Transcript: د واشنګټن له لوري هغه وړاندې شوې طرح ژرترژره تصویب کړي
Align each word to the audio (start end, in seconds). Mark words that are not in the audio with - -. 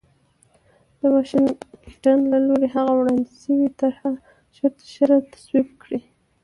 د 0.99 1.01
واشنګټن 1.13 2.17
له 2.31 2.37
لوري 2.47 2.67
هغه 2.75 2.91
وړاندې 2.95 3.31
شوې 3.41 3.67
طرح 3.79 4.01
ژرترژره 4.55 5.17
تصویب 5.31 5.69
کړي 5.81 5.99